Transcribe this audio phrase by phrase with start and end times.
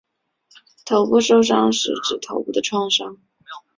[0.83, 3.19] 头部受伤是指头部的创伤。